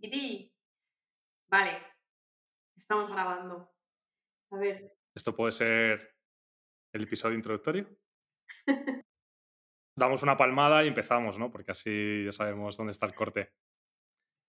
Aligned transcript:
Tiquití. 0.00 0.54
Vale, 1.50 1.82
estamos 2.76 3.10
grabando. 3.10 3.74
A 4.52 4.56
ver. 4.56 4.96
¿Esto 5.16 5.34
puede 5.34 5.50
ser 5.50 6.16
el 6.94 7.02
episodio 7.02 7.34
introductorio? 7.34 7.88
Damos 9.96 10.22
una 10.22 10.36
palmada 10.36 10.84
y 10.84 10.88
empezamos, 10.88 11.36
¿no? 11.38 11.50
Porque 11.50 11.72
así 11.72 12.24
ya 12.24 12.30
sabemos 12.30 12.76
dónde 12.76 12.92
está 12.92 13.06
el 13.06 13.14
corte. 13.14 13.52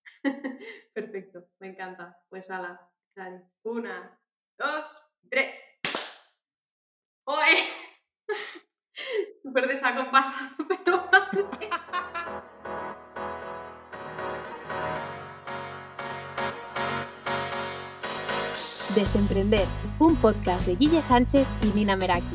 Perfecto, 0.93 1.49
me 1.59 1.69
encanta. 1.69 2.23
Pues 2.29 2.49
ala, 2.51 2.87
dale. 3.15 3.49
Una, 3.63 4.21
dos, 4.55 4.85
tres. 5.31 5.65
¡Oye! 7.25 7.63
Súper 9.41 9.67
desacompasado, 9.67 10.67
Desemprender, 18.95 19.67
un 19.99 20.15
podcast 20.15 20.65
de 20.65 20.75
Guille 20.75 21.03
Sánchez 21.03 21.47
y 21.61 21.67
Nina 21.77 21.95
Meraki. 21.95 22.25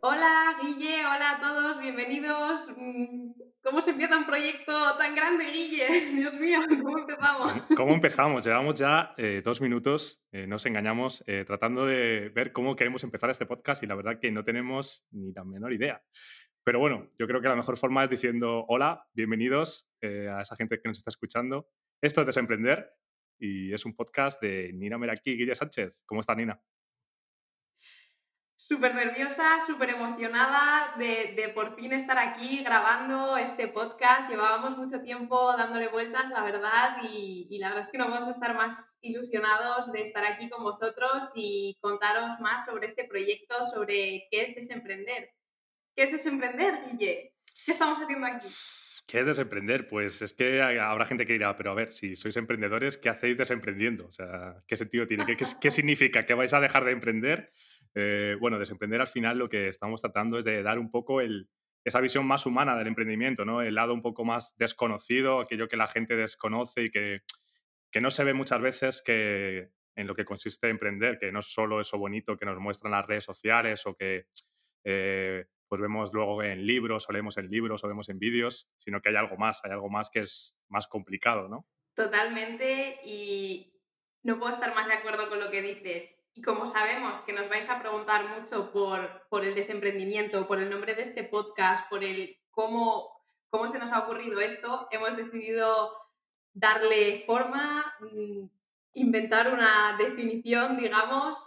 Hola 0.00 0.58
Guille, 0.60 1.06
hola 1.06 1.30
a 1.30 1.40
todos, 1.40 1.78
bienvenidos. 1.78 2.68
Mm, 2.76 3.30
¿Cómo 3.62 3.80
se 3.80 3.90
empieza 3.90 4.18
un 4.18 4.26
proyecto 4.26 4.72
tan 4.98 5.14
grande, 5.14 5.44
Guille? 5.52 5.86
Dios 6.16 6.34
mío, 6.34 6.58
¿cómo 6.68 6.98
empezamos? 6.98 7.52
¿Cómo 7.76 7.92
empezamos? 7.92 8.44
Llevamos 8.44 8.74
ya 8.74 9.14
eh, 9.16 9.40
dos 9.44 9.60
minutos, 9.60 10.24
eh, 10.32 10.48
nos 10.48 10.66
engañamos, 10.66 11.22
eh, 11.28 11.44
tratando 11.46 11.86
de 11.86 12.30
ver 12.34 12.50
cómo 12.50 12.74
queremos 12.74 13.04
empezar 13.04 13.30
este 13.30 13.46
podcast 13.46 13.84
y 13.84 13.86
la 13.86 13.94
verdad 13.94 14.18
que 14.20 14.32
no 14.32 14.42
tenemos 14.42 15.06
ni 15.12 15.32
la 15.32 15.44
menor 15.44 15.72
idea. 15.72 16.02
Pero 16.64 16.78
bueno, 16.78 17.10
yo 17.18 17.26
creo 17.26 17.40
que 17.40 17.48
la 17.48 17.56
mejor 17.56 17.76
forma 17.76 18.04
es 18.04 18.10
diciendo 18.10 18.64
hola, 18.68 19.08
bienvenidos 19.14 19.92
eh, 20.00 20.28
a 20.28 20.42
esa 20.42 20.54
gente 20.54 20.80
que 20.80 20.88
nos 20.88 20.98
está 20.98 21.10
escuchando. 21.10 21.68
Esto 22.00 22.20
es 22.20 22.26
Desemprender 22.28 22.88
y 23.36 23.72
es 23.72 23.84
un 23.84 23.96
podcast 23.96 24.40
de 24.40 24.72
Nina 24.72 24.96
Meraki 24.96 25.32
y 25.32 25.38
Guille 25.38 25.56
Sánchez. 25.56 26.04
¿Cómo 26.06 26.20
está 26.20 26.36
Nina? 26.36 26.62
Súper 28.54 28.94
nerviosa, 28.94 29.58
súper 29.66 29.90
emocionada 29.90 30.94
de, 30.96 31.50
por 31.52 31.74
fin 31.74 31.92
estar 31.94 32.16
aquí 32.16 32.62
grabando 32.62 33.36
este 33.36 33.66
podcast. 33.66 34.30
Llevábamos 34.30 34.78
mucho 34.78 35.02
tiempo 35.02 35.56
dándole 35.56 35.88
vueltas, 35.88 36.30
la 36.30 36.44
verdad, 36.44 36.98
y, 37.02 37.48
y, 37.50 37.58
la 37.58 37.70
verdad 37.70 37.84
es 37.86 37.90
que 37.90 37.98
no 37.98 38.08
vamos 38.08 38.28
a 38.28 38.30
estar 38.30 38.54
más 38.54 38.96
ilusionados 39.00 39.90
de 39.90 40.02
estar 40.02 40.24
aquí 40.24 40.48
con 40.48 40.62
vosotros 40.62 41.24
y 41.34 41.76
contaros 41.80 42.38
más 42.38 42.64
sobre 42.64 42.86
este 42.86 43.02
proyecto, 43.02 43.64
sobre 43.64 44.28
qué 44.30 44.44
es 44.44 44.54
desemprender. 44.54 45.30
¿Qué 45.94 46.04
es 46.04 46.12
desemprender, 46.12 46.80
Guille? 46.86 47.34
¿Qué 47.64 47.72
estamos 47.72 47.98
haciendo 47.98 48.26
aquí? 48.26 48.48
¿Qué 49.06 49.20
es 49.20 49.26
desemprender? 49.26 49.88
Pues 49.88 50.22
es 50.22 50.32
que 50.32 50.62
habrá 50.62 51.04
gente 51.04 51.26
que 51.26 51.34
dirá, 51.34 51.56
pero 51.56 51.72
a 51.72 51.74
ver, 51.74 51.92
si 51.92 52.16
sois 52.16 52.36
emprendedores, 52.36 52.96
¿qué 52.96 53.08
hacéis 53.08 53.36
desemprendiendo? 53.36 54.06
O 54.06 54.12
sea, 54.12 54.62
¿qué 54.66 54.76
sentido 54.76 55.06
tiene? 55.06 55.26
¿Qué, 55.26 55.36
qué, 55.36 55.70
significa? 55.70 56.24
¿Que 56.24 56.34
vais 56.34 56.54
a 56.54 56.60
dejar 56.60 56.84
de 56.84 56.92
emprender? 56.92 57.52
Eh, 57.94 58.36
bueno, 58.40 58.58
desemprender 58.58 59.00
al 59.00 59.08
final 59.08 59.38
lo 59.38 59.48
que 59.48 59.68
estamos 59.68 60.00
tratando 60.00 60.38
es 60.38 60.44
de 60.44 60.62
dar 60.62 60.78
un 60.78 60.90
poco 60.90 61.20
el, 61.20 61.50
esa 61.84 62.00
visión 62.00 62.26
más 62.26 62.46
humana 62.46 62.76
del 62.76 62.86
emprendimiento, 62.86 63.44
¿no? 63.44 63.60
El 63.60 63.74
lado 63.74 63.92
un 63.92 64.02
poco 64.02 64.24
más 64.24 64.56
desconocido, 64.56 65.40
aquello 65.40 65.68
que 65.68 65.76
la 65.76 65.88
gente 65.88 66.16
desconoce 66.16 66.84
y 66.84 66.88
que, 66.88 67.20
que 67.90 68.00
no 68.00 68.10
se 68.10 68.24
ve 68.24 68.34
muchas 68.34 68.60
veces 68.60 69.02
que 69.04 69.70
en 69.94 70.06
lo 70.06 70.14
que 70.14 70.24
consiste 70.24 70.68
emprender, 70.68 71.18
que 71.18 71.32
no 71.32 71.40
es 71.40 71.52
solo 71.52 71.80
eso 71.80 71.98
bonito 71.98 72.36
que 72.36 72.46
nos 72.46 72.58
muestran 72.58 72.92
las 72.92 73.06
redes 73.06 73.24
sociales 73.24 73.84
o 73.84 73.94
que 73.94 74.26
eh, 74.84 75.44
pues 75.72 75.80
vemos 75.80 76.12
luego 76.12 76.42
en 76.42 76.66
libros, 76.66 77.08
o 77.08 77.12
leemos 77.12 77.38
en 77.38 77.48
libros, 77.48 77.82
o 77.82 77.88
vemos 77.88 78.10
en 78.10 78.18
vídeos, 78.18 78.68
sino 78.76 79.00
que 79.00 79.08
hay 79.08 79.16
algo 79.16 79.38
más, 79.38 79.58
hay 79.64 79.70
algo 79.70 79.88
más 79.88 80.10
que 80.10 80.20
es 80.20 80.60
más 80.68 80.86
complicado, 80.86 81.48
¿no? 81.48 81.66
Totalmente, 81.94 83.00
y 83.06 83.72
no 84.22 84.38
puedo 84.38 84.52
estar 84.52 84.74
más 84.74 84.86
de 84.86 84.92
acuerdo 84.92 85.30
con 85.30 85.40
lo 85.40 85.50
que 85.50 85.62
dices. 85.62 86.26
Y 86.34 86.42
como 86.42 86.66
sabemos 86.66 87.20
que 87.20 87.32
nos 87.32 87.48
vais 87.48 87.70
a 87.70 87.80
preguntar 87.80 88.38
mucho 88.38 88.70
por, 88.70 89.26
por 89.30 89.46
el 89.46 89.54
desemprendimiento, 89.54 90.46
por 90.46 90.60
el 90.60 90.68
nombre 90.68 90.94
de 90.94 91.04
este 91.04 91.24
podcast, 91.24 91.88
por 91.88 92.04
el 92.04 92.36
cómo, 92.50 93.24
cómo 93.48 93.66
se 93.66 93.78
nos 93.78 93.92
ha 93.92 94.00
ocurrido 94.00 94.40
esto, 94.40 94.88
hemos 94.90 95.16
decidido 95.16 95.96
darle 96.52 97.24
forma, 97.24 97.94
mm, 98.00 98.44
inventar 98.92 99.50
una 99.50 99.96
definición, 99.96 100.76
digamos, 100.76 101.38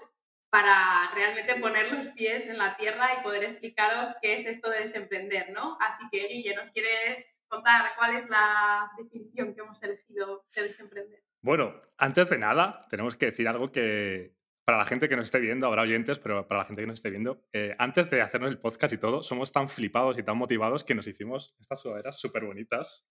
para 0.55 1.11
realmente 1.13 1.55
poner 1.55 1.91
los 1.91 2.07
pies 2.13 2.47
en 2.47 2.57
la 2.57 2.77
tierra 2.77 3.09
y 3.13 3.23
poder 3.23 3.43
explicaros 3.43 4.15
qué 4.21 4.35
es 4.35 4.45
esto 4.45 4.69
de 4.69 4.79
desemprender, 4.79 5.51
¿no? 5.51 5.77
Así 5.81 6.05
que, 6.09 6.29
Guille, 6.29 6.55
¿nos 6.55 6.71
quieres 6.71 7.41
contar 7.49 7.91
cuál 7.97 8.15
es 8.15 8.29
la 8.29 8.89
definición 8.97 9.53
que 9.53 9.59
hemos 9.59 9.83
elegido 9.83 10.45
de 10.55 10.63
desemprender? 10.63 11.21
Bueno, 11.41 11.75
antes 11.97 12.29
de 12.29 12.37
nada, 12.37 12.87
tenemos 12.89 13.17
que 13.17 13.25
decir 13.25 13.49
algo 13.49 13.69
que 13.73 14.33
para 14.63 14.77
la 14.77 14.85
gente 14.85 15.09
que 15.09 15.17
nos 15.17 15.25
esté 15.25 15.41
viendo, 15.41 15.67
habrá 15.67 15.81
oyentes, 15.81 16.19
pero 16.19 16.47
para 16.47 16.61
la 16.61 16.65
gente 16.65 16.83
que 16.83 16.87
nos 16.87 16.99
esté 16.99 17.09
viendo, 17.09 17.45
eh, 17.51 17.75
antes 17.77 18.09
de 18.09 18.21
hacernos 18.21 18.49
el 18.49 18.57
podcast 18.57 18.93
y 18.93 18.97
todo, 18.97 19.23
somos 19.23 19.51
tan 19.51 19.67
flipados 19.67 20.17
y 20.17 20.23
tan 20.23 20.37
motivados 20.37 20.85
que 20.85 20.95
nos 20.95 21.05
hicimos 21.05 21.53
estas 21.59 21.81
sudaderas 21.81 22.17
súper 22.17 22.45
bonitas 22.45 23.05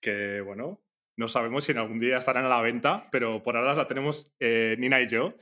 que, 0.00 0.42
bueno, 0.42 0.85
no 1.16 1.28
sabemos 1.28 1.64
si 1.64 1.72
en 1.72 1.78
algún 1.78 1.98
día 1.98 2.18
estarán 2.18 2.44
a 2.44 2.48
la 2.48 2.60
venta, 2.60 3.04
pero 3.10 3.42
por 3.42 3.56
ahora 3.56 3.74
la 3.74 3.86
tenemos 3.86 4.34
eh, 4.38 4.76
Nina 4.78 5.00
y 5.00 5.08
yo. 5.08 5.34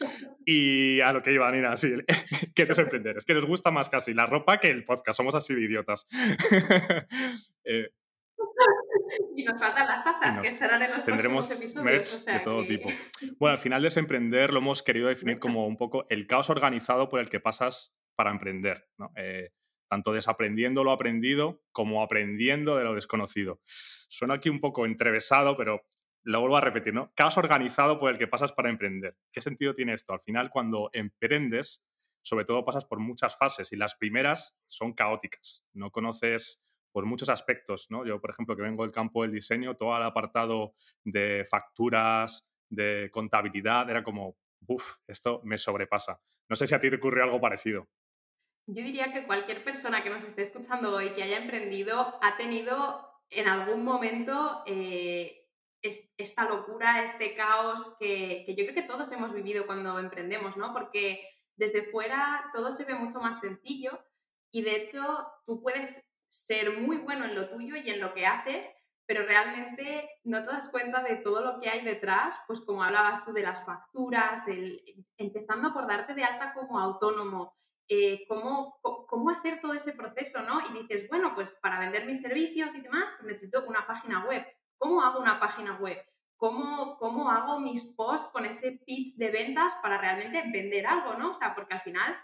Y 0.47 1.01
a 1.01 1.13
lo 1.13 1.23
que 1.23 1.33
iba 1.33 1.51
Nina, 1.51 1.77
sí, 1.77 1.95
que 2.55 2.63
es 2.63 2.79
emprender. 2.79 3.17
Es 3.17 3.25
que 3.25 3.35
nos 3.35 3.45
gusta 3.45 3.71
más 3.71 3.89
casi 3.89 4.15
la 4.15 4.27
ropa 4.27 4.59
que 4.59 4.69
el 4.69 4.85
podcast. 4.85 5.17
Somos 5.17 5.35
así 5.35 5.55
de 5.55 5.63
idiotas. 5.63 6.07
eh, 7.65 7.91
y 9.37 9.45
nos 9.45 9.59
faltan 9.59 9.87
las 9.87 10.05
tazas, 10.05 10.39
que 10.41 10.49
estarán 10.49 10.83
en 10.83 10.91
los 10.91 11.05
Tendremos 11.05 11.51
episodios. 11.51 11.85
merch 11.85 12.03
o 12.05 12.17
sea, 12.17 12.39
de 12.39 12.45
todo 12.45 12.63
que... 12.63 12.69
tipo. 12.69 12.89
Bueno, 13.39 13.53
al 13.53 13.59
final 13.59 13.83
desemprender 13.83 14.53
lo 14.53 14.61
hemos 14.61 14.83
querido 14.83 15.09
definir 15.09 15.39
como 15.39 15.67
un 15.67 15.77
poco 15.77 16.07
el 16.09 16.27
caos 16.27 16.51
organizado 16.51 17.09
por 17.09 17.21
el 17.21 17.29
que 17.29 17.41
pasas 17.41 17.95
para 18.17 18.31
emprender. 18.31 18.87
¿no? 18.99 19.11
Eh, 19.17 19.51
tanto 19.89 20.13
desaprendiendo 20.13 20.85
lo 20.85 20.93
aprendido 20.93 21.63
como 21.73 22.03
aprendiendo 22.03 22.77
de 22.77 22.85
lo 22.85 22.95
desconocido. 22.95 23.61
Suena 24.09 24.35
aquí 24.35 24.49
un 24.49 24.61
poco 24.61 24.87
entrevesado, 24.87 25.57
pero 25.57 25.83
lo 26.25 26.41
vuelvo 26.41 26.57
a 26.57 26.61
repetir, 26.61 26.95
¿no? 26.95 27.13
Caos 27.15 27.37
organizado 27.37 27.99
por 27.99 28.11
el 28.11 28.19
que 28.19 28.27
pasas 28.27 28.53
para 28.53 28.71
emprender. 28.71 29.17
¿Qué 29.31 29.41
sentido 29.41 29.75
tiene 29.75 29.93
esto? 29.93 30.15
Al 30.15 30.21
final, 30.21 30.51
cuando 30.51 30.91
emprendes, 30.93 31.85
sobre 32.23 32.47
todo 32.47 32.65
pasas 32.65 32.87
por 32.87 32.99
muchas 32.99 33.37
fases 33.37 33.73
y 33.73 33.77
las 33.77 33.95
primeras 33.95 34.57
son 34.67 34.95
caóticas. 34.95 35.65
No 35.75 35.91
conoces 35.91 36.65
por 36.93 37.05
muchos 37.05 37.29
aspectos, 37.29 37.91
¿no? 37.91 38.07
Yo, 38.07 38.21
por 38.21 38.31
ejemplo, 38.31 38.57
que 38.57 38.63
vengo 38.63 38.85
del 38.85 38.93
campo 38.93 39.23
del 39.23 39.33
diseño, 39.33 39.77
todo 39.77 39.97
el 39.97 40.03
apartado 40.03 40.75
de 41.05 41.45
facturas, 41.51 42.49
de 42.71 43.11
contabilidad, 43.13 43.91
era 43.91 44.03
como, 44.03 44.37
uff, 44.67 44.99
esto 45.07 45.41
me 45.45 45.59
sobrepasa. 45.59 46.21
No 46.49 46.57
sé 46.57 46.67
si 46.67 46.75
a 46.75 46.81
ti 46.81 46.89
te 46.91 46.97
ocurre 46.97 47.23
algo 47.23 47.41
parecido. 47.41 47.89
Yo 48.67 48.83
diría 48.83 49.13
que 49.13 49.27
cualquier 49.27 49.63
persona 49.63 50.03
que 50.03 50.11
nos 50.11 50.25
esté 50.25 50.43
escuchando 50.43 50.95
hoy 50.95 51.11
que 51.11 51.23
haya 51.23 51.37
emprendido 51.37 52.19
ha 52.23 52.37
tenido 52.37 53.07
en 53.29 53.47
algún 53.49 53.85
momento 53.85 54.63
eh, 54.67 55.49
es, 55.83 56.11
esta 56.17 56.45
locura, 56.45 57.03
este 57.03 57.35
caos 57.35 57.95
que, 57.99 58.45
que, 58.47 58.55
yo 58.55 58.65
creo 58.65 58.75
que 58.75 58.83
todos 58.83 59.13
hemos 59.13 59.35
vivido 59.35 59.67
cuando 59.67 59.99
emprendemos, 59.99 60.57
¿no? 60.57 60.73
Porque 60.73 61.29
desde 61.57 61.83
fuera 61.91 62.51
todo 62.55 62.71
se 62.71 62.85
ve 62.85 62.95
mucho 62.95 63.21
más 63.21 63.41
sencillo 63.41 64.03
y 64.51 64.63
de 64.63 64.77
hecho 64.77 65.03
tú 65.47 65.61
puedes 65.61 66.09
ser 66.29 66.81
muy 66.81 66.97
bueno 66.97 67.27
en 67.27 67.35
lo 67.35 67.49
tuyo 67.51 67.77
y 67.77 67.91
en 67.91 68.01
lo 68.01 68.15
que 68.15 68.27
haces, 68.27 68.69
pero 69.07 69.27
realmente 69.27 70.09
no 70.25 70.41
te 70.41 70.47
das 70.47 70.69
cuenta 70.71 71.03
de 71.03 71.17
todo 71.17 71.43
lo 71.43 71.61
que 71.61 71.69
hay 71.69 71.85
detrás, 71.85 72.41
pues 72.47 72.61
como 72.61 72.83
hablabas 72.83 73.25
tú 73.25 73.33
de 73.33 73.43
las 73.43 73.65
facturas, 73.65 74.49
el, 74.49 75.07
empezando 75.19 75.73
por 75.75 75.87
darte 75.87 76.15
de 76.15 76.25
alta 76.25 76.55
como 76.55 76.79
autónomo, 76.81 77.55
eh, 77.89 78.25
cómo, 78.29 78.79
cómo, 78.83 79.31
hacer 79.31 79.61
todo 79.61 79.75
ese 79.75 79.93
proceso, 79.93 80.43
¿no? 80.43 80.61
Y 80.61 80.83
dices, 80.83 81.09
bueno, 81.09 81.35
pues 81.35 81.51
para 81.63 81.79
vender 81.79 82.07
mis 82.07 82.21
servicios 82.21 82.75
y 82.75 82.81
demás, 82.81 83.13
pues 83.13 83.25
necesito 83.25 83.65
una 83.67 83.87
página 83.87 84.25
web. 84.27 84.45
¿Cómo 84.79 85.03
hago 85.03 85.21
una 85.21 85.39
página 85.39 85.77
web? 85.79 85.99
¿Cómo, 86.37 86.97
¿Cómo 86.99 87.31
hago 87.31 87.61
mis 87.61 87.87
posts 87.87 88.31
con 88.33 88.47
ese 88.47 88.73
pitch 88.87 89.17
de 89.17 89.31
ventas 89.31 89.75
para 89.83 89.99
realmente 89.99 90.43
vender 90.51 90.87
algo, 90.87 91.15
¿no? 91.15 91.31
O 91.31 91.35
sea, 91.35 91.55
porque 91.55 91.75
al 91.75 91.83
final 91.83 92.17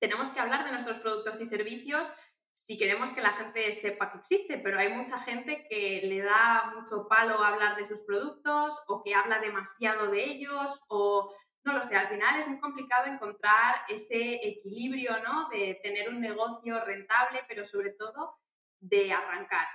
tenemos 0.00 0.30
que 0.30 0.40
hablar 0.40 0.64
de 0.64 0.72
nuestros 0.72 0.98
productos 0.98 1.40
y 1.40 1.46
servicios 1.46 2.12
si 2.56 2.78
queremos 2.78 3.10
que 3.10 3.20
la 3.20 3.34
gente 3.34 3.70
sepa 3.74 4.10
que 4.10 4.16
existe, 4.16 4.56
pero 4.56 4.78
hay 4.78 4.88
mucha 4.88 5.18
gente 5.18 5.66
que 5.68 6.00
le 6.02 6.22
da 6.22 6.72
mucho 6.74 7.06
palo 7.06 7.44
hablar 7.44 7.76
de 7.76 7.84
sus 7.84 8.00
productos 8.00 8.80
o 8.88 9.02
que 9.02 9.14
habla 9.14 9.40
demasiado 9.40 10.10
de 10.10 10.24
ellos 10.24 10.82
o 10.88 11.30
no 11.66 11.72
lo 11.72 11.82
sé, 11.82 11.96
al 11.96 12.08
final 12.08 12.40
es 12.40 12.46
muy 12.46 12.60
complicado 12.60 13.06
encontrar 13.06 13.82
ese 13.88 14.34
equilibrio, 14.46 15.18
¿no? 15.24 15.48
De 15.48 15.80
tener 15.82 16.08
un 16.08 16.20
negocio 16.20 16.82
rentable, 16.84 17.44
pero 17.48 17.64
sobre 17.64 17.90
todo 17.90 18.38
de 18.78 19.12
arrancar. 19.12 19.66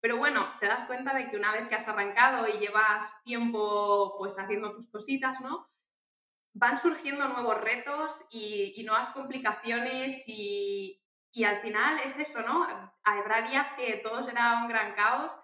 Pero 0.00 0.16
bueno, 0.16 0.48
te 0.60 0.66
das 0.66 0.84
cuenta 0.84 1.14
de 1.14 1.28
que 1.28 1.36
una 1.36 1.52
vez 1.52 1.68
que 1.68 1.74
has 1.74 1.86
arrancado 1.86 2.48
y 2.48 2.52
llevas 2.52 3.04
tiempo 3.22 4.16
pues 4.18 4.38
haciendo 4.38 4.72
tus 4.72 4.88
cositas, 4.90 5.40
¿no? 5.42 5.68
Van 6.54 6.78
surgiendo 6.78 7.28
nuevos 7.28 7.60
retos 7.60 8.24
y, 8.30 8.72
y 8.74 8.84
nuevas 8.84 9.10
complicaciones 9.10 10.24
y, 10.26 11.02
y 11.32 11.44
al 11.44 11.60
final 11.60 12.00
es 12.00 12.18
eso, 12.18 12.40
¿no? 12.40 12.66
Habrá 13.04 13.42
días 13.42 13.68
que 13.76 14.00
todo 14.02 14.22
será 14.22 14.62
un 14.62 14.68
gran 14.68 14.94
caos 14.94 15.38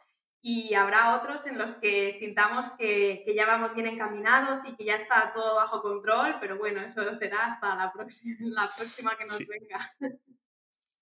y 0.45 0.75
habrá 0.75 1.17
otros 1.17 1.47
en 1.47 1.57
los 1.57 1.75
que 1.75 2.11
sintamos 2.11 2.67
que, 2.77 3.25
ya 3.35 3.47
vamos 3.47 3.75
bien 3.75 3.87
encaminados 3.87 4.59
y 4.69 4.75
que 4.75 4.85
ya 4.85 4.97
está 4.97 5.33
todo 5.33 5.55
bajo 5.55 5.81
control, 5.81 6.37
pero 6.41 6.59
bueno, 6.59 6.81
eso 6.81 7.15
será 7.15 7.47
hasta 7.47 7.77
la 7.77 7.93
próxima, 7.93 8.37
la 8.41 8.71
próxima 8.77 9.17
que 9.17 9.25
nos 9.25 9.39
venga. 9.39 10.19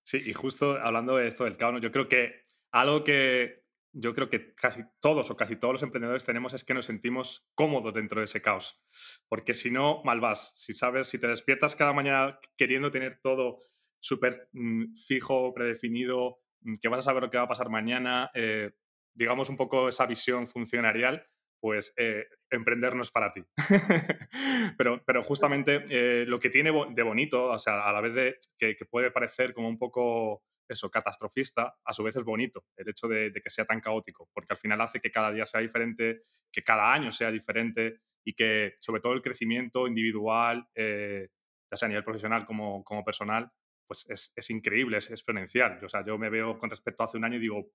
Sí, 0.05 0.21
y 0.27 0.35
justo 0.35 0.79
hablando 0.79 1.17
de 1.17 1.27
esto 1.27 1.45
del 1.45 1.57
caos, 1.57 1.81
yo 1.81 1.91
creo 1.91 2.07
que 2.07 2.45
algo 2.71 3.03
que 3.03 3.65
yo 3.93 4.15
creo 4.15 4.29
que 4.29 4.55
casi 4.55 4.83
todos 5.01 5.31
o 5.31 5.37
casi 5.37 5.57
todos 5.57 5.75
los 5.75 5.83
emprendedores 5.83 6.25
tenemos 6.25 6.53
es 6.55 6.63
que 6.63 6.75
nos 6.75 6.87
sentimos 6.87 7.49
cómodos 7.55 7.95
dentro 7.95 8.21
de 8.21 8.27
ese 8.27 8.43
caos, 8.43 8.85
porque 9.29 9.55
si 9.55 9.71
no, 9.71 10.03
mal 10.05 10.21
vas. 10.21 10.53
Si 10.57 10.75
sabes, 10.75 11.09
si 11.09 11.19
te 11.19 11.27
despiertas 11.27 11.75
cada 11.75 11.93
mañana 11.93 12.39
queriendo 12.57 12.91
tener 12.91 13.21
todo 13.23 13.59
súper 13.99 14.49
mm, 14.53 14.95
fijo, 14.95 15.53
predefinido, 15.55 16.41
mm, 16.61 16.75
que 16.81 16.89
vas 16.89 17.01
a 17.01 17.03
saber 17.03 17.23
lo 17.23 17.31
que 17.31 17.39
va 17.39 17.45
a 17.45 17.49
pasar 17.49 17.69
mañana, 17.69 18.31
eh, 18.35 18.73
digamos, 19.15 19.49
un 19.49 19.57
poco 19.57 19.89
esa 19.89 20.07
visión 20.07 20.47
funcionarial, 20.47 21.27
pues 21.61 21.93
eh, 21.97 22.27
emprender 22.51 22.97
no 22.97 23.03
es 23.03 23.11
para 23.11 23.33
ti. 23.33 23.43
pero, 24.79 25.03
pero 25.05 25.23
justamente 25.23 25.85
eh, 25.91 26.25
lo 26.27 26.39
que 26.39 26.51
tiene 26.51 26.73
de 26.91 27.03
bonito, 27.03 27.45
o 27.45 27.59
sea, 27.59 27.87
a 27.87 27.93
la 27.93 28.01
vez 28.01 28.15
de 28.15 28.39
que, 28.57 28.77
puede 28.87 29.11
parecer 29.11 29.53
como 29.53 29.69
un 29.69 29.79
poco 29.79 30.43
eso, 30.67 30.91
catastrofista, 30.91 31.77
a 31.85 31.93
su 31.93 32.03
vez 32.03 32.17
es 32.17 32.25
bonito 32.25 32.65
el 32.77 32.89
hecho 32.89 33.09
de, 33.09 33.33
que 33.33 33.51
sea 33.51 33.65
tan 33.65 33.81
caótico, 33.81 34.31
porque 34.33 34.55
al 34.55 34.59
final 34.59 34.81
hace 34.81 35.01
que 35.01 35.11
cada 35.11 35.33
día 35.33 35.45
sea 35.45 35.61
diferente, 35.61 36.23
que 36.51 36.63
cada 36.63 36.93
año 36.93 37.11
sea 37.13 37.31
diferente 37.31 38.01
y 38.25 38.35
que 38.35 38.77
sobre 38.81 39.01
todo 39.01 39.13
el 39.13 39.23
crecimiento 39.23 39.87
individual, 39.87 40.67
eh, 40.75 41.29
ya 41.71 41.77
sea 41.77 41.87
a 41.87 41.89
nivel 41.91 42.05
profesional 42.05 42.47
como, 42.47 42.85
como 42.85 43.05
personal, 43.05 43.51
pues 43.87 44.09
es, 44.09 44.33
es, 44.37 44.51
increíble, 44.51 44.99
es 44.99 45.11
exponencial. 45.11 45.85
O 45.85 45.89
sea, 45.89 46.05
yo 46.07 46.17
me 46.17 46.31
veo 46.31 46.57
con 46.57 46.71
respecto 46.71 47.03
a 47.03 47.07
hace 47.07 47.17
un 47.17 47.25
año 47.25 47.37
y 47.37 47.41
digo, 47.41 47.73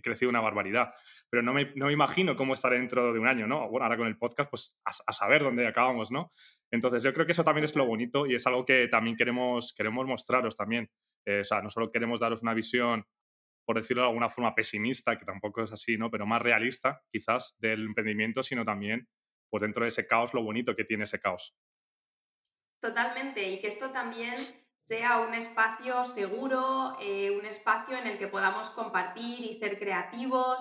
crecido 0.00 0.30
una 0.30 0.40
barbaridad. 0.40 0.92
Pero 1.28 1.42
no 1.42 1.52
me, 1.52 1.72
no 1.74 1.86
me, 1.86 1.92
imagino 1.92 2.36
cómo 2.36 2.54
estaré 2.54 2.78
dentro 2.78 3.12
de 3.12 3.18
un 3.18 3.26
año, 3.26 3.46
¿no? 3.46 3.60
Ahora 3.60 3.96
con 3.96 4.06
el 4.06 4.18
podcast, 4.18 4.50
pues 4.50 4.80
a, 4.84 5.12
saber 5.12 5.42
dónde 5.42 5.66
acabamos, 5.66 6.10
¿no? 6.10 6.32
Entonces 6.70 7.02
yo 7.02 7.12
creo 7.12 7.26
que 7.26 7.32
eso 7.32 7.44
también 7.44 7.64
es 7.64 7.76
lo 7.76 7.86
bonito 7.86 8.26
y 8.26 8.34
es 8.34 8.46
algo 8.46 8.64
que 8.64 8.88
también 8.88 9.16
queremos, 9.16 9.74
queremos 9.74 10.06
mostraros 10.06 10.56
también. 10.56 10.90
Eh, 11.26 11.40
o 11.40 11.44
sea, 11.44 11.62
no 11.62 11.70
solo 11.70 11.90
queremos 11.90 12.20
daros 12.20 12.42
una 12.42 12.54
visión, 12.54 13.04
por 13.66 13.76
decirlo 13.76 14.02
de 14.02 14.08
alguna 14.08 14.28
forma, 14.28 14.54
pesimista, 14.54 15.18
que 15.18 15.24
tampoco 15.24 15.62
es 15.62 15.72
así, 15.72 15.96
¿no? 15.96 16.10
Pero 16.10 16.26
más 16.26 16.42
realista, 16.42 17.02
quizás, 17.12 17.56
del 17.58 17.86
emprendimiento, 17.86 18.42
sino 18.42 18.64
también, 18.64 19.08
pues 19.50 19.62
dentro 19.62 19.84
de 19.84 19.88
ese 19.88 20.06
caos, 20.06 20.34
lo 20.34 20.42
bonito 20.42 20.74
que 20.74 20.84
tiene 20.84 21.04
ese 21.04 21.20
caos. 21.20 21.54
Totalmente, 22.80 23.48
y 23.48 23.60
que 23.60 23.68
esto 23.68 23.90
también 23.90 24.34
sea 24.90 25.20
un 25.20 25.34
espacio 25.34 26.02
seguro, 26.02 26.96
eh, 27.00 27.30
un 27.30 27.46
espacio 27.46 27.96
en 27.96 28.08
el 28.08 28.18
que 28.18 28.26
podamos 28.26 28.70
compartir 28.70 29.44
y 29.44 29.54
ser 29.54 29.78
creativos 29.78 30.60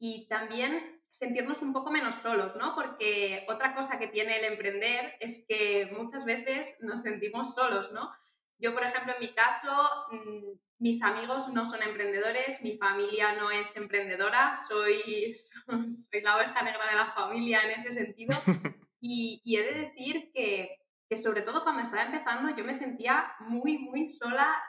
y 0.00 0.26
también 0.26 1.00
sentirnos 1.08 1.62
un 1.62 1.72
poco 1.72 1.92
menos 1.92 2.16
solos, 2.16 2.56
¿no? 2.56 2.74
Porque 2.74 3.46
otra 3.48 3.76
cosa 3.76 4.00
que 4.00 4.08
tiene 4.08 4.38
el 4.38 4.46
emprender 4.46 5.14
es 5.20 5.44
que 5.46 5.88
muchas 5.96 6.24
veces 6.24 6.74
nos 6.80 7.02
sentimos 7.02 7.54
solos, 7.54 7.92
¿no? 7.92 8.10
Yo, 8.58 8.74
por 8.74 8.82
ejemplo, 8.82 9.12
en 9.14 9.20
mi 9.20 9.32
caso, 9.32 9.70
mm, 10.10 10.58
mis 10.80 11.00
amigos 11.00 11.46
no 11.50 11.64
son 11.64 11.80
emprendedores, 11.80 12.60
mi 12.62 12.76
familia 12.78 13.34
no 13.34 13.52
es 13.52 13.76
emprendedora, 13.76 14.58
soy, 14.66 15.32
soy 16.10 16.20
la 16.20 16.36
oveja 16.36 16.62
negra 16.62 16.90
de 16.90 16.96
la 16.96 17.12
familia 17.12 17.62
en 17.62 17.70
ese 17.70 17.92
sentido. 17.92 18.36
Y, 19.00 19.40
y 19.44 19.58
he 19.58 19.62
de 19.62 19.80
decir 19.82 20.32
que 20.34 20.76
que 21.08 21.16
sobre 21.16 21.42
todo 21.42 21.62
cuando 21.62 21.82
estaba 21.82 22.02
empezando 22.02 22.54
yo 22.54 22.64
me 22.64 22.72
sentía 22.72 23.32
muy, 23.40 23.78
muy 23.78 24.08
sola, 24.10 24.62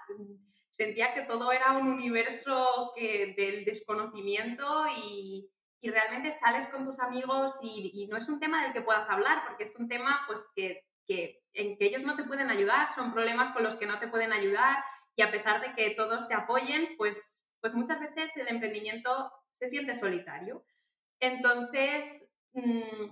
sentía 0.69 1.13
que 1.13 1.23
todo 1.23 1.51
era 1.51 1.73
un 1.73 1.87
universo 1.87 2.93
que, 2.95 3.33
del 3.37 3.65
desconocimiento 3.65 4.85
y, 5.03 5.51
y 5.81 5.89
realmente 5.89 6.31
sales 6.31 6.67
con 6.67 6.85
tus 6.85 6.99
amigos 6.99 7.53
y, 7.61 8.07
no 8.09 8.17
es 8.17 8.27
un 8.27 8.39
tema 8.39 8.63
del 8.63 8.73
que 8.73 8.81
puedas 8.81 9.09
hablar, 9.09 9.43
porque 9.47 9.63
es 9.63 9.75
un 9.75 9.87
tema 9.87 10.23
pues 10.27 10.47
que, 10.55 10.85
que, 11.05 11.41
en 11.53 11.77
que 11.77 11.85
ellos 11.85 12.03
no 12.03 12.15
te 12.15 12.23
pueden 12.23 12.49
ayudar, 12.49 12.89
son 12.93 13.13
problemas 13.13 13.49
con 13.49 13.63
los 13.63 13.75
que 13.75 13.85
no 13.85 13.99
te 13.99 14.07
pueden 14.07 14.31
ayudar 14.31 14.77
y 15.15 15.21
a 15.21 15.31
pesar 15.31 15.61
de 15.61 15.73
que 15.73 15.95
todos 15.95 16.27
te 16.27 16.33
apoyen, 16.33 16.95
pues, 16.97 17.45
pues 17.61 17.73
muchas 17.73 17.99
veces 17.99 18.35
el 18.37 18.47
emprendimiento 18.47 19.31
se 19.51 19.67
siente 19.67 19.93
solitario. 19.93 20.63
Entonces, 21.19 22.25
mmm, 22.53 23.11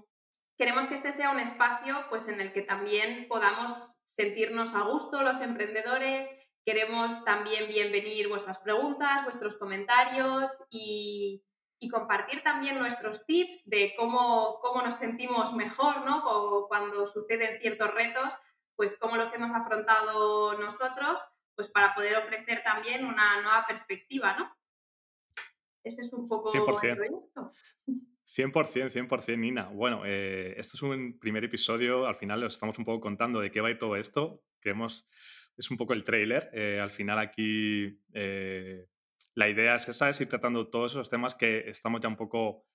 queremos 0.58 0.88
que 0.88 0.96
este 0.96 1.12
sea 1.12 1.30
un 1.30 1.40
espacio 1.40 1.96
pues, 2.10 2.28
en 2.28 2.42
el 2.42 2.52
que 2.52 2.62
también 2.62 3.28
podamos 3.28 3.96
sentirnos 4.06 4.74
a 4.74 4.82
gusto 4.82 5.22
los 5.22 5.40
emprendedores. 5.40 6.30
Queremos 6.66 7.24
también 7.24 7.70
bienvenir 7.70 8.28
vuestras 8.28 8.58
preguntas, 8.60 9.24
vuestros 9.24 9.56
comentarios 9.56 10.52
y, 10.70 11.44
compartir 11.92 12.44
también 12.44 12.80
nuestros 12.80 13.26
tips 13.26 13.70
de 13.70 13.94
cómo, 13.96 14.60
cómo 14.62 14.82
nos 14.82 14.96
sentimos 14.96 15.54
mejor 15.54 16.04
¿no? 16.06 16.68
cuando 16.68 17.06
suceden 17.06 17.62
ciertos 17.62 17.94
retos, 17.94 18.34
pues 18.76 18.98
cómo 19.00 19.16
los 19.16 19.32
hemos 19.34 19.52
afrontado 19.52 20.58
nosotros, 20.58 21.22
pues 21.56 21.70
para 21.70 21.96
poder 21.96 22.18
ofrecer 22.18 22.62
también 22.62 23.06
una 23.06 23.42
nueva 23.42 23.66
perspectiva, 23.66 24.36
¿no? 24.38 24.54
Ese 25.84 26.02
es 26.02 26.12
un 26.12 26.28
poco 26.28 26.54
el 26.54 26.66
proyecto. 26.66 27.54
100%, 28.38 28.92
100%, 28.92 29.38
Nina. 29.38 29.70
Bueno, 29.70 30.04
eh, 30.06 30.54
este 30.58 30.78
es 30.78 30.82
un 30.84 31.18
primer 31.20 31.44
episodio, 31.44 32.06
al 32.06 32.18
final 32.18 32.44
os 32.44 32.54
estamos 32.54 32.78
un 32.78 32.86
poco 32.86 33.02
contando 33.02 33.40
de 33.40 33.50
qué 33.50 33.62
va 33.62 33.72
ir 33.72 33.80
todo 33.80 33.96
esto. 33.96 34.44
Queremos, 34.62 35.08
es 35.58 35.72
un 35.72 35.78
poco 35.78 35.94
el 35.94 36.04
trailer. 36.04 36.52
Eh, 36.54 36.78
al 36.80 36.92
final 36.92 37.18
aquí 37.18 38.00
eh, 38.14 38.86
la 39.34 39.50
idea 39.50 39.76
es 39.76 39.90
esa, 39.90 40.10
es 40.10 40.22
ir 40.22 40.30
tratando 40.30 40.70
todos 40.70 40.92
esos 40.92 41.10
temas 41.10 41.34
que 41.34 41.68
estamos 41.68 42.00
ya 42.00 42.10
un 42.10 42.16
poco 42.16 42.66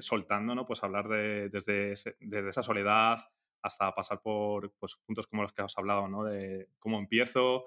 soltando, 0.00 0.56
¿no? 0.56 0.66
Pues 0.66 0.82
hablar 0.82 1.06
de, 1.06 1.48
desde, 1.50 1.90
desde, 2.18 2.48
esa 2.48 2.64
soledad 2.64 3.16
hasta 3.62 3.94
pasar 3.94 4.20
por 4.20 4.72
pues, 4.76 4.96
puntos 5.06 5.28
como 5.28 5.42
los 5.42 5.52
que 5.52 5.62
os 5.62 5.78
hablado, 5.78 6.08
¿no? 6.08 6.24
De 6.24 6.70
cómo 6.80 6.98
empiezo, 6.98 7.66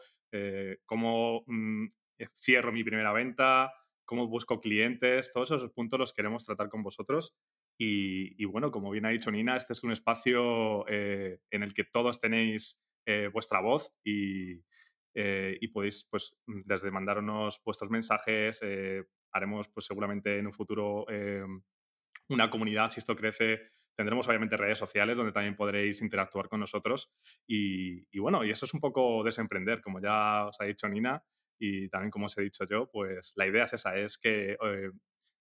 cómo 0.86 1.44
mm, 1.48 1.86
cierro 2.36 2.74
mi 2.74 2.84
primera 2.84 3.14
venta, 3.14 3.74
cómo 4.10 4.28
busco 4.28 4.60
clientes, 4.60 5.32
todos 5.32 5.52
esos 5.52 5.72
puntos 5.72 6.00
los 6.00 6.14
queremos 6.14 6.44
tratar 6.44 6.68
con 6.68 6.82
vosotros. 6.82 7.36
Y, 7.78 8.44
bueno, 8.46 8.72
como 8.72 8.90
bien 8.90 9.06
ha 9.06 9.10
dicho 9.10 9.30
Nina, 9.30 9.56
este 9.56 9.74
es 9.74 9.84
un 9.84 9.92
espacio 9.92 10.84
eh, 10.88 11.38
en 11.52 11.62
el 11.62 11.76
que 11.76 11.84
todos 11.84 12.20
tenéis 12.20 12.84
eh, 13.06 13.30
vuestra 13.32 13.62
voz 13.62 13.94
y, 14.04 14.64
eh, 15.14 15.60
podéis, 15.72 16.08
pues, 16.10 16.36
desde 16.48 16.90
mandarnos 16.90 17.62
vuestros 17.64 17.92
mensajes, 17.92 18.62
haremos, 19.31 19.68
pues, 19.68 19.86
seguramente 19.86 20.40
en 20.40 20.48
un 20.48 20.54
futuro 20.54 21.06
una 22.30 22.50
comunidad, 22.50 22.90
si 22.90 23.02
esto 23.02 23.16
crece, 23.16 23.60
tendremos 23.95 24.28
obviamente 24.28 24.57
redes 24.57 24.80
sociales 24.80 25.18
donde 25.18 25.33
también 25.33 25.56
podréis 25.56 26.02
interactuar 26.02 26.50
con 26.50 26.62
nosotros. 26.62 27.12
Y, 27.45 28.07
y, 28.10 28.18
bueno, 28.18 28.44
y 28.44 28.50
eso 28.50 28.66
es 28.66 28.74
un 28.74 28.80
poco 28.80 29.24
desemprender, 29.24 29.81
como 29.81 30.02
ya 30.02 30.48
os 30.48 30.60
ha 30.60 30.66
dicho 30.66 30.90
Nina 30.90 31.24
y 31.59 31.89
también 31.89 32.09
como 32.09 32.28
os 32.28 32.37
he 32.37 32.42
dicho 32.42 32.66
yo, 32.66 32.89
pues 32.89 33.33
la 33.35 33.45
idea 33.45 33.63
es 33.63 33.73
esa, 33.73 33.97
es 33.97 34.18
que 34.18 34.54
eh, 34.54 34.92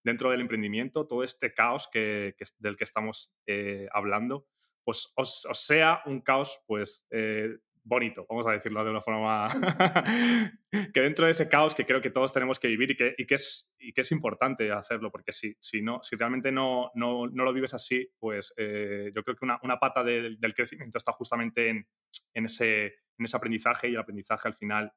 dentro 0.02 0.30
del 0.30 0.40
emprendimiento 0.40 1.06
todo 1.06 1.22
este 1.22 1.54
caos 1.54 1.88
que, 1.90 2.34
del 2.58 2.76
que 2.76 2.84
estamos 2.84 3.32
eh, 3.46 3.88
hablando, 3.92 4.46
pues 4.84 5.12
os, 5.14 5.46
sea 5.52 6.02
un 6.06 6.20
caos 6.20 6.60
pues 6.66 7.06
eh, 7.10 7.56
bonito, 7.84 8.26
vamos 8.28 8.46
a 8.46 8.52
decirlo 8.52 8.84
de 8.84 8.90
una 8.90 9.00
forma 9.00 9.48
que 10.92 11.00
dentro 11.00 11.26
de 11.26 11.30
ese 11.30 11.48
caos 11.48 11.74
que 11.74 11.86
creo 11.86 12.00
que 12.00 12.10
todos 12.10 12.32
tenemos 12.32 12.58
que 12.58 12.68
vivir 12.68 12.90
y 12.90 12.96
que, 12.96 13.14
y 13.16 13.24
que, 13.24 13.36
es, 13.36 13.72
y 13.78 13.92
que 13.92 14.00
es 14.00 14.10
importante 14.10 14.72
hacerlo, 14.72 15.12
porque 15.12 15.32
si, 15.32 15.56
si, 15.60 15.82
no, 15.82 16.02
si 16.02 16.16
realmente 16.16 16.50
no, 16.50 16.90
no, 16.94 17.28
no 17.28 17.44
lo 17.44 17.52
vives 17.52 17.74
así, 17.74 18.10
pues 18.18 18.52
yo 18.56 19.22
creo 19.22 19.36
que 19.36 19.44
una, 19.44 19.58
una 19.62 19.78
pata 19.78 20.02
del 20.02 20.54
crecimiento 20.54 20.98
está 20.98 21.12
justamente 21.12 21.68
en, 21.68 21.86
en, 22.34 22.44
ese, 22.44 22.86
en 22.86 23.24
ese 23.24 23.36
aprendizaje 23.36 23.88
y 23.88 23.92
el 23.92 24.00
aprendizaje 24.00 24.48
al 24.48 24.54
final 24.54 24.92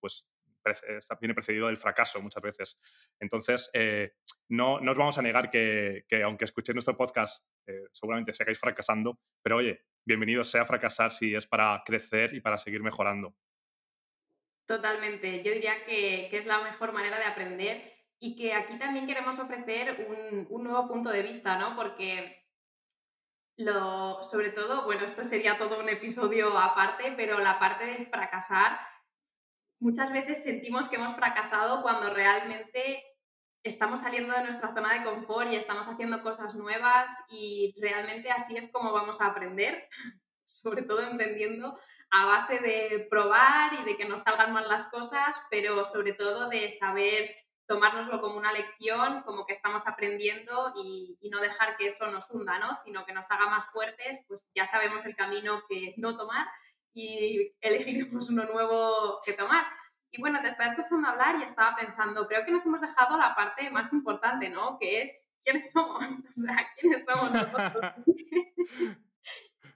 pues 0.00 0.26
viene 1.20 1.34
precedido 1.34 1.66
del 1.66 1.76
fracaso 1.76 2.20
muchas 2.20 2.42
veces. 2.42 2.80
Entonces, 3.20 3.70
eh, 3.72 4.14
no, 4.48 4.80
no, 4.80 4.92
os 4.92 4.98
vamos 4.98 5.18
a 5.18 5.22
negar 5.22 5.50
que, 5.50 6.04
que 6.08 6.22
aunque 6.22 6.44
escuchéis 6.44 6.74
nuestro 6.74 6.96
podcast, 6.96 7.46
eh, 7.66 7.84
seguramente 7.92 8.32
sigáis 8.32 8.58
fracasando, 8.58 9.20
pero 9.42 9.56
oye, 9.56 9.84
bienvenidos 10.04 10.50
sea 10.50 10.64
fracasar 10.64 11.10
si 11.10 11.34
es 11.34 11.46
para 11.46 11.82
crecer 11.84 12.34
y 12.34 12.40
para 12.40 12.58
seguir 12.58 12.82
mejorando. 12.82 13.34
Totalmente, 14.66 15.42
yo 15.42 15.52
diría 15.52 15.84
que, 15.84 16.28
que 16.30 16.38
es 16.38 16.46
la 16.46 16.62
mejor 16.62 16.92
manera 16.92 17.18
de 17.18 17.24
aprender 17.24 17.92
y 18.18 18.36
que 18.36 18.54
aquí 18.54 18.78
también 18.78 19.06
queremos 19.06 19.38
ofrecer 19.38 20.06
un, 20.08 20.46
un 20.48 20.64
nuevo 20.64 20.88
punto 20.88 21.10
de 21.10 21.22
vista, 21.22 21.58
¿no? 21.58 21.76
Porque 21.76 22.44
lo, 23.56 24.22
sobre 24.22 24.50
todo, 24.50 24.84
bueno, 24.84 25.04
esto 25.04 25.24
sería 25.24 25.58
todo 25.58 25.80
un 25.80 25.88
episodio 25.88 26.56
aparte, 26.58 27.12
pero 27.16 27.38
la 27.38 27.58
parte 27.58 27.86
de 27.86 28.06
fracasar 28.06 28.78
muchas 29.84 30.10
veces 30.10 30.42
sentimos 30.42 30.88
que 30.88 30.96
hemos 30.96 31.14
fracasado 31.14 31.82
cuando 31.82 32.08
realmente 32.08 33.04
estamos 33.62 34.00
saliendo 34.00 34.32
de 34.32 34.44
nuestra 34.44 34.74
zona 34.74 34.94
de 34.94 35.04
confort 35.04 35.52
y 35.52 35.56
estamos 35.56 35.86
haciendo 35.86 36.22
cosas 36.22 36.54
nuevas 36.54 37.10
y 37.28 37.74
realmente 37.78 38.30
así 38.30 38.56
es 38.56 38.72
como 38.72 38.92
vamos 38.92 39.20
a 39.20 39.26
aprender, 39.26 39.86
sobre 40.46 40.82
todo 40.82 41.02
emprendiendo, 41.02 41.78
a 42.10 42.24
base 42.24 42.60
de 42.60 43.06
probar 43.10 43.74
y 43.74 43.84
de 43.84 43.98
que 43.98 44.06
nos 44.06 44.22
salgan 44.22 44.54
mal 44.54 44.68
las 44.68 44.86
cosas, 44.86 45.36
pero 45.50 45.84
sobre 45.84 46.14
todo 46.14 46.48
de 46.48 46.70
saber 46.70 47.36
tomárnoslo 47.66 48.22
como 48.22 48.38
una 48.38 48.52
lección, 48.52 49.22
como 49.22 49.44
que 49.44 49.52
estamos 49.52 49.86
aprendiendo 49.86 50.72
y, 50.76 51.18
no 51.30 51.40
dejar 51.40 51.76
que 51.76 51.88
eso 51.88 52.06
nos 52.10 52.30
hunda, 52.30 52.58
¿no? 52.58 52.74
Sino 52.74 53.04
que 53.04 53.12
nos 53.12 53.30
haga 53.30 53.48
más 53.48 53.66
fuertes, 53.66 54.20
pues 54.28 54.46
ya 54.54 54.64
sabemos 54.64 55.04
el 55.04 55.16
camino 55.16 55.62
que 55.68 55.94
no 55.98 56.16
tomar 56.16 56.46
y 56.94 57.52
elegiremos 57.60 58.28
uno 58.30 58.44
nuevo 58.44 59.20
que 59.24 59.32
tomar. 59.32 59.66
Y 60.10 60.20
bueno, 60.20 60.40
te 60.40 60.48
estaba 60.48 60.70
escuchando 60.70 61.08
hablar 61.08 61.36
y 61.40 61.42
estaba 61.42 61.76
pensando, 61.76 62.26
creo 62.28 62.44
que 62.44 62.52
nos 62.52 62.64
hemos 62.64 62.80
dejado 62.80 63.18
la 63.18 63.34
parte 63.34 63.68
más 63.70 63.92
importante, 63.92 64.48
¿no? 64.48 64.78
Que 64.78 65.02
es 65.02 65.28
quiénes 65.42 65.72
somos, 65.72 66.08
o 66.36 66.40
sea, 66.40 66.68
quiénes 66.78 67.04
somos 67.04 67.32
nosotros. 67.32 67.92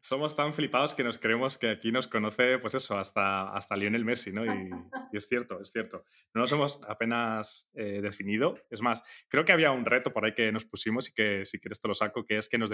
somos 0.01 0.35
tan 0.37 0.55
flipados 0.55 0.95
que 0.95 1.05
nos 1.05 1.19
creemos 1.19 1.59
que 1.59 1.71
aquí 1.71 1.93
nos 1.93 2.07
conoce, 2.07 2.59
pues 2.59 2.73
eso, 2.75 2.97
hasta, 2.97 3.51
hasta 3.51 3.77
Lionel 3.77 4.05
Messi, 4.05 4.33
¿no? 4.33 4.47
Y, 4.47 4.71
es 5.13 5.27
cierto, 5.27 5.61
es 5.61 5.71
cierto. 5.71 6.05
No 6.33 6.43
nos 6.43 6.53
hemos 6.53 6.81
apenas 6.89 7.69
eh, 7.75 8.01
definido. 8.01 8.55
Es 8.71 8.81
más, 8.81 9.03
creo 9.29 9.45
que 9.45 9.53
había 9.53 9.73
un 9.73 9.85
reto 9.85 10.13
por 10.13 10.25
ahí 10.25 10.35
que 10.35 10.53
nos 10.53 10.65
pusimos 10.65 11.09
y 11.09 11.15
que 11.15 11.45
si 11.45 11.59
quieres 11.61 11.81
te 11.81 11.89
lo 11.89 11.95
saco, 11.95 12.25
que 12.25 12.39
es 12.39 12.49
que 12.49 12.59
nos, 12.59 12.71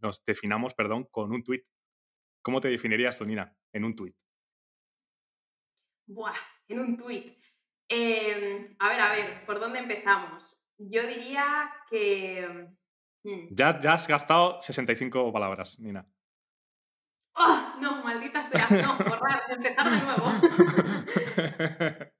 nos 0.00 0.24
definamos 0.24 0.72
perdón, 0.72 1.08
con 1.10 1.32
un 1.32 1.42
tuit. 1.42 1.64
¿Cómo 2.42 2.60
te 2.60 2.68
definirías, 2.68 3.16
Tonina, 3.16 3.56
en 3.72 3.84
un 3.84 3.94
tuit? 3.94 4.16
Buah, 6.06 6.34
en 6.68 6.80
un 6.80 6.96
tuit. 6.96 7.38
Em, 7.88 8.74
a 8.80 8.88
ver, 8.88 9.00
a 9.00 9.12
ver, 9.12 9.46
¿por 9.46 9.60
dónde 9.60 9.78
empezamos? 9.78 10.56
Yo 10.76 11.06
diría 11.06 11.72
que... 11.88 12.68
Hmm. 13.22 13.46
Ya, 13.50 13.78
ya 13.78 13.92
has 13.92 14.08
gastado 14.08 14.60
65 14.60 15.32
palabras, 15.32 15.78
Nina. 15.78 16.04
¡Oh! 17.36 17.74
No, 17.80 18.02
maldita 18.02 18.42
sea. 18.42 18.68
No, 18.82 18.98
borrar, 18.98 19.44
empezar 19.48 19.88
de 19.88 20.00
nuevo. 20.00 20.26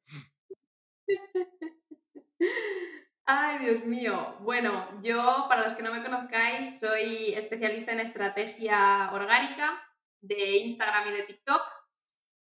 Ay, 3.25 3.59
Dios 3.59 3.85
mío. 3.85 4.37
Bueno, 4.41 5.01
yo, 5.03 5.47
para 5.49 5.65
los 5.65 5.75
que 5.75 5.83
no 5.83 5.93
me 5.93 6.03
conozcáis, 6.03 6.79
soy 6.79 7.35
especialista 7.35 7.93
en 7.93 8.01
estrategia 8.01 9.11
orgánica 9.13 9.83
de 10.23 10.57
Instagram 10.59 11.09
y 11.09 11.13
de 11.13 11.23
TikTok. 11.25 11.63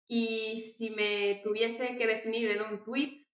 Y 0.08 0.60
si 0.60 0.90
me 0.90 1.40
tuviese 1.44 1.96
que 1.96 2.06
definir 2.06 2.50
en 2.50 2.62
un 2.62 2.82
tweet, 2.82 3.26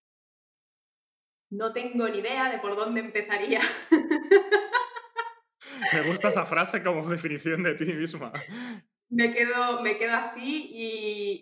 no 1.50 1.72
tengo 1.72 2.08
ni 2.08 2.18
idea 2.18 2.50
de 2.50 2.58
por 2.58 2.74
dónde 2.76 3.00
empezaría. 3.00 3.60
Me 5.92 6.02
gusta 6.02 6.28
esa 6.28 6.46
frase 6.46 6.82
como 6.82 7.08
definición 7.08 7.62
de 7.62 7.74
ti 7.74 7.86
misma 7.86 8.32
me 9.10 9.34
quedo, 9.34 9.82
me 9.82 9.98
quedo 9.98 10.14
así 10.14 10.68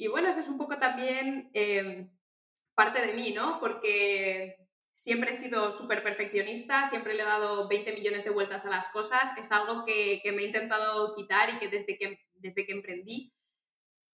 y, 0.01 0.07
bueno, 0.09 0.29
eso 0.29 0.41
es 0.41 0.49
un 0.49 0.57
poco 0.57 0.79
también 0.79 1.51
em, 1.53 2.11
parte 2.75 3.07
de 3.07 3.13
mí, 3.13 3.33
¿no? 3.33 3.61
Porque 3.61 4.57
siempre 4.95 5.33
he 5.33 5.37
sido 5.37 5.71
súper 5.71 6.03
perfeccionista, 6.03 6.89
siempre 6.89 7.15
le 7.15 7.23
he 7.23 7.27
dado 7.27 7.69
20 7.69 7.93
millones 7.93 8.25
de 8.25 8.31
vueltas 8.31 8.65
a 8.65 8.71
las 8.71 8.89
cosas, 8.89 9.37
es 9.39 9.53
algo 9.53 9.85
que, 9.85 10.23
me 10.35 10.43
he 10.43 10.47
intentado 10.47 11.15
quitar 11.15 11.51
y 11.51 11.59
que 11.59 11.69
desde 11.69 11.99
que, 11.99 12.19
desde 12.41 12.67
que 12.67 12.73
emprendí 12.73 13.33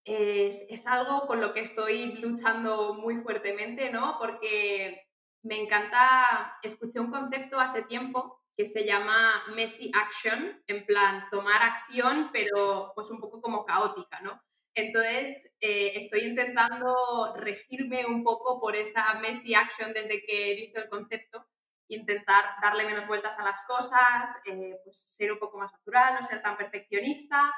es, 0.05 0.85
algo 0.87 1.25
con 1.27 1.41
lo 1.41 1.53
que 1.53 1.61
estoy 1.61 2.13
luchando 2.13 2.93
muy 2.93 3.17
fuertemente, 3.17 3.89
¿no? 3.89 4.17
Porque 4.19 5.07
me 5.43 5.59
encanta, 5.59 6.57
escuché 6.61 6.99
un 6.99 7.11
concepto 7.11 7.59
hace 7.59 7.81
tiempo 7.83 8.41
que 8.55 8.65
se 8.65 8.85
llama 8.85 9.43
messy 9.55 9.91
action, 9.93 10.63
en 10.67 10.85
plan 10.85 11.25
tomar 11.29 11.61
acción, 11.61 12.29
pero 12.31 12.91
pues 12.95 13.09
un 13.09 13.19
poco 13.19 13.41
como 13.41 13.65
caótica, 13.65 14.21
¿no? 14.21 14.41
Entonces, 14.75 15.51
eh, 15.59 15.93
estoy 15.95 16.21
intentando 16.21 17.33
regirme 17.37 18.05
un 18.05 18.23
poco 18.23 18.59
por 18.59 18.75
esa 18.75 19.15
messy 19.15 19.55
action 19.55 19.93
desde 19.93 20.21
que 20.25 20.51
he 20.51 20.55
visto 20.55 20.79
el 20.79 20.89
concepto, 20.89 21.45
intentar 21.87 22.43
darle 22.61 22.85
menos 22.85 23.07
vueltas 23.07 23.37
a 23.37 23.43
las 23.43 23.61
cosas, 23.67 24.29
eh, 24.45 24.77
pues 24.83 24.97
ser 24.97 25.31
un 25.31 25.39
poco 25.39 25.57
más 25.57 25.71
natural, 25.71 26.15
no 26.15 26.27
ser 26.27 26.41
tan 26.41 26.57
perfeccionista, 26.57 27.53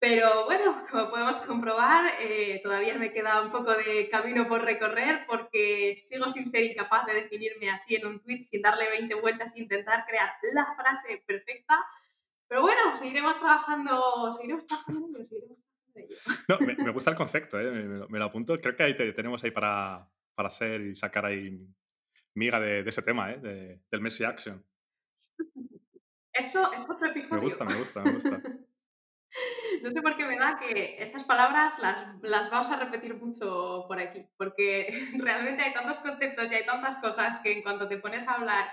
pero 0.00 0.44
bueno, 0.44 0.84
como 0.88 1.10
podemos 1.10 1.38
comprobar, 1.40 2.12
eh, 2.20 2.60
todavía 2.62 2.96
me 2.96 3.12
queda 3.12 3.42
un 3.42 3.50
poco 3.50 3.74
de 3.74 4.08
camino 4.08 4.46
por 4.46 4.62
recorrer 4.62 5.24
porque 5.26 5.96
sigo 5.98 6.30
sin 6.30 6.46
ser 6.46 6.62
incapaz 6.62 7.06
de 7.06 7.14
definirme 7.14 7.68
así 7.70 7.96
en 7.96 8.06
un 8.06 8.20
tweet 8.20 8.42
sin 8.42 8.62
darle 8.62 8.88
20 8.90 9.14
vueltas 9.16 9.56
e 9.56 9.60
intentar 9.60 10.04
crear 10.06 10.30
la 10.54 10.74
frase 10.76 11.24
perfecta. 11.26 11.84
Pero 12.46 12.62
bueno, 12.62 12.96
seguiremos 12.96 13.38
trabajando, 13.40 14.32
seguiremos 14.34 14.66
trabajando 14.66 15.24
seguiremos 15.24 15.58
No, 16.48 16.58
me, 16.60 16.92
gusta 16.92 17.10
el 17.10 17.16
concepto, 17.16 17.60
¿eh? 17.60 17.70
me, 18.08 18.18
lo 18.18 18.24
apunto. 18.24 18.56
Creo 18.56 18.76
que 18.76 18.84
ahí 18.84 18.96
tenemos 18.96 19.42
ahí 19.42 19.50
para, 19.50 20.08
para, 20.36 20.48
hacer 20.48 20.80
y 20.80 20.94
sacar 20.94 21.26
ahí 21.26 21.58
miga 22.34 22.60
de, 22.60 22.80
ese 22.88 23.02
tema, 23.02 23.32
¿eh? 23.32 23.80
del 23.90 24.00
Messi 24.00 24.22
Action. 24.22 24.64
Eso 26.32 26.72
es 26.72 26.88
otro 26.88 27.08
episodio. 27.08 27.34
Me 27.34 27.40
gusta, 27.40 27.64
me 27.64 27.74
gusta, 27.74 28.00
me 28.00 28.12
gusta. 28.12 28.40
No 29.82 29.90
sé 29.90 30.02
por 30.02 30.16
qué 30.16 30.24
me 30.24 30.38
da 30.38 30.58
que 30.58 30.96
esas 30.98 31.24
palabras 31.24 31.74
las, 31.78 32.50
vamos 32.50 32.70
a 32.70 32.76
repetir 32.76 33.14
mucho 33.14 33.84
por 33.86 33.98
aquí, 33.98 34.26
porque 34.36 34.88
realmente 35.18 35.62
hay 35.62 35.72
tantos 35.72 35.98
conceptos 35.98 36.50
y 36.50 36.54
hay 36.54 36.66
tantas 36.66 36.96
cosas 36.96 37.38
que 37.42 37.52
en 37.52 37.62
cuanto 37.62 37.88
te 37.88 37.98
pones 37.98 38.26
a 38.26 38.34
hablar 38.34 38.68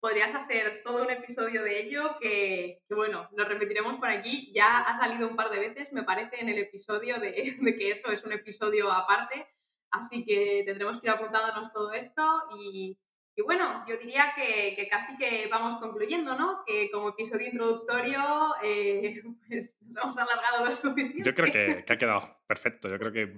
podrías 0.00 0.34
hacer 0.34 0.82
todo 0.84 1.02
un 1.02 1.10
episodio 1.10 1.62
de 1.62 1.82
ello 1.82 2.16
que, 2.20 2.82
bueno, 2.90 3.28
lo 3.32 3.44
repetiremos 3.44 3.96
por 3.96 4.08
aquí. 4.08 4.52
Ya 4.54 4.82
ha 4.82 4.94
salido 4.94 5.26
un 5.26 5.36
par 5.36 5.50
de 5.50 5.58
veces, 5.58 5.92
me 5.92 6.04
parece, 6.04 6.40
en 6.40 6.48
el 6.48 6.58
episodio 6.58 7.18
de, 7.18 7.56
de 7.60 7.74
que 7.74 7.90
eso 7.90 8.10
es 8.12 8.22
un 8.22 8.32
episodio 8.32 8.92
aparte, 8.92 9.48
así 9.90 10.24
que 10.24 10.62
tendremos 10.64 11.00
que 11.00 11.08
ir 11.08 11.10
apuntándonos 11.10 11.72
todo 11.72 11.92
esto 11.92 12.22
y 12.58 12.98
y 13.36 13.42
bueno, 13.42 13.84
yo 13.86 13.98
diría 13.98 14.32
que, 14.34 14.88
casi 14.90 15.14
que 15.18 15.46
vamos 15.50 15.76
concluyendo, 15.76 16.34
¿no? 16.36 16.62
Que 16.66 16.90
como 16.90 17.10
episodio 17.10 17.46
introductorio, 17.46 18.54
eh, 18.64 19.22
pues 19.48 19.76
nos 19.82 19.96
hemos 20.02 20.16
alargado 20.16 20.64
lo 20.64 20.72
suficiente. 20.72 21.22
Yo 21.22 21.34
creo 21.34 21.52
que, 21.52 21.92
ha 21.92 21.98
quedado 21.98 22.40
perfecto. 22.46 22.88
Yo 22.88 22.98
creo 22.98 23.12
que 23.12 23.34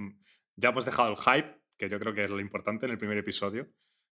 ya 0.55 0.69
hemos 0.69 0.85
dejado 0.85 1.11
el 1.11 1.17
hype, 1.17 1.61
que 1.77 1.89
yo 1.89 1.99
creo 1.99 2.15
que 2.15 2.25
es 2.25 2.31
lo 2.31 2.39
importante 2.39 2.87
en 2.87 2.93
el 2.93 2.99
primer 2.99 3.19
episodio, 3.19 3.67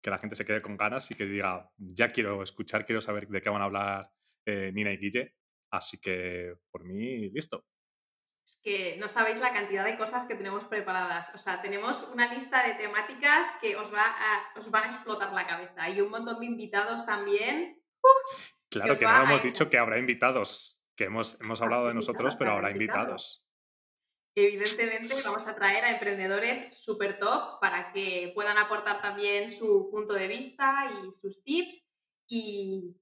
que 0.01 0.09
la 0.09 0.19
gente 0.19 0.37
se 0.37 0.45
quede 0.45 0.61
con 0.61 0.77
ganas 0.77 1.11
y 1.11 1.15
que 1.15 1.25
diga, 1.25 1.69
ya 1.77 2.09
quiero 2.09 2.41
escuchar, 2.43 2.85
quiero 2.85 3.01
saber 3.01 3.27
de 3.27 3.41
qué 3.41 3.49
van 3.49 3.61
a 3.61 3.65
hablar 3.65 4.09
eh, 4.45 4.71
Nina 4.73 4.93
y 4.93 4.97
Guille. 4.97 5.35
Así 5.69 5.99
que 5.99 6.53
por 6.71 6.85
mí, 6.85 7.29
listo 7.29 7.65
es 8.45 8.59
que 8.61 8.97
no 8.99 9.07
sabéis 9.07 9.39
la 9.39 9.53
cantidad 9.53 9.85
de 9.85 9.97
cosas 9.97 10.25
que 10.25 10.35
tenemos 10.35 10.65
preparadas. 10.65 11.29
O 11.33 11.37
sea, 11.37 11.61
tenemos 11.61 12.03
una 12.11 12.33
lista 12.33 12.67
de 12.67 12.73
temáticas 12.73 13.47
que 13.61 13.75
os, 13.75 13.93
va 13.93 14.15
os 14.57 14.69
van 14.69 14.83
a 14.83 14.87
explotar 14.93 15.31
la 15.31 15.47
cabeza 15.47 15.89
y 15.89 16.01
un 16.01 16.09
montón 16.09 16.39
de 16.39 16.45
invitados 16.47 17.05
también. 17.05 17.81
claro 18.69 18.97
que, 18.97 19.05
no 19.05 19.23
hemos 19.23 19.41
dicho 19.41 19.69
que 19.69 19.77
habrá 19.77 19.97
invitados, 19.97 20.77
que 20.95 21.05
hemos, 21.05 21.39
hemos 21.39 21.61
hablado 21.61 21.87
de 21.87 21.93
nosotros, 21.93 22.35
pero 22.35 22.51
habrá 22.51 22.71
invitados. 22.71 23.45
Evidentemente 24.35 25.13
vamos 25.23 25.45
a 25.45 25.55
traer 25.55 25.85
a 25.85 25.91
emprendedores 25.91 26.75
super 26.75 27.19
top 27.19 27.59
para 27.61 27.93
que 27.93 28.31
puedan 28.33 28.57
aportar 28.57 28.99
también 28.99 29.51
su 29.51 29.89
punto 29.91 30.13
de 30.13 30.27
vista 30.27 30.91
y 31.05 31.11
sus 31.11 31.43
tips. 31.43 31.87
Y 32.27 32.95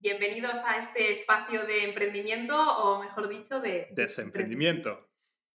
Bienvenidos 0.00 0.60
a 0.64 0.78
este 0.78 1.10
espacio 1.10 1.66
de 1.66 1.82
emprendimiento, 1.82 2.54
o 2.56 3.02
mejor 3.02 3.28
dicho, 3.28 3.58
de 3.58 3.88
desemprendimiento. 3.90 5.08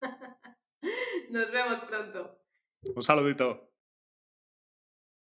Nos 1.29 1.51
vemos 1.51 1.83
pronto. 1.83 2.39
Un 2.95 3.03
saludito. 3.03 3.68